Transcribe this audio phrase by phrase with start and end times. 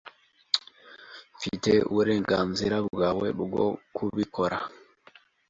[1.35, 3.65] Mfite uburenganzira bwawe bwo
[3.95, 4.57] kubikora?